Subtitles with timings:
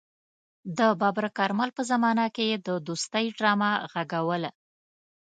[0.77, 4.51] د ببرک کارمل په زمانه کې يې د دوستۍ ډرامه غږوله.